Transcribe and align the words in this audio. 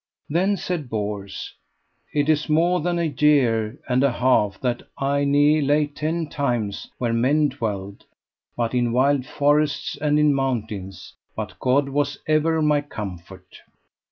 Then 0.29 0.57
said 0.57 0.89
Bors: 0.89 1.53
It 2.11 2.27
is 2.27 2.49
mo 2.49 2.79
than 2.79 2.97
a 2.97 3.13
year 3.19 3.79
and 3.87 4.03
an 4.03 4.13
half 4.13 4.59
that 4.61 4.81
I 4.97 5.25
ne 5.25 5.61
lay 5.61 5.85
ten 5.85 6.25
times 6.27 6.87
where 6.97 7.13
men 7.13 7.49
dwelled, 7.49 8.05
but 8.57 8.73
in 8.73 8.93
wild 8.93 9.27
forests 9.27 9.95
and 10.01 10.17
in 10.17 10.33
mountains, 10.33 11.13
but 11.35 11.59
God 11.59 11.87
was 11.89 12.17
ever 12.27 12.63
my 12.63 12.81
comfort. 12.81 13.57